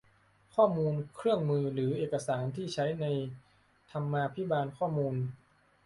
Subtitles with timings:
[0.55, 3.05] ข้อมูล เครื่องมือ หรือเอกสารที่ใช้ใน
[3.91, 5.15] ธรรมาภิบาลข้อมูล